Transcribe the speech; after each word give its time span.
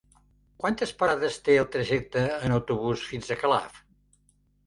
Quantes 0.61 0.93
parades 1.01 1.35
té 1.49 1.57
el 1.63 1.67
trajecte 1.75 2.23
en 2.47 2.55
autobús 2.57 3.03
fins 3.11 3.29
a 3.35 3.37
Calaf? 3.43 3.77